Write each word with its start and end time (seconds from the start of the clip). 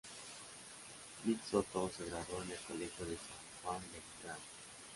Vic 1.23 1.43
Sotto 1.43 1.91
se 1.95 2.05
graduó 2.05 2.41
en 2.41 2.49
el 2.49 2.57
Colegio 2.67 3.05
de 3.05 3.17
San 3.17 3.37
Juan 3.63 3.81
de 3.81 3.99
Letrán. 4.17 4.39